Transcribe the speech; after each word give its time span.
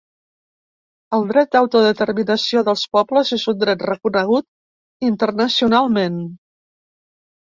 El 1.17 1.25
dret 1.31 1.51
d’autodeterminació 1.55 2.63
dels 2.69 2.85
pobles 2.97 3.33
és 3.39 3.45
un 3.53 3.59
dret 3.65 3.87
reconegut 3.91 5.09
internacionalment. 5.11 6.17